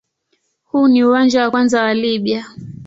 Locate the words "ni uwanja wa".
0.87-1.51